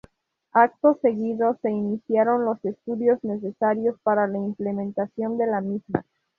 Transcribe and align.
Acto 0.55 0.97
seguido 0.99 1.59
se 1.61 1.69
iniciaron 1.69 2.43
los 2.43 2.65
estudios 2.65 3.23
necesarios 3.23 3.99
para 4.01 4.25
la 4.25 4.39
implementación 4.39 5.37
de 5.37 5.45
la 5.45 5.61
misma. 5.61 6.03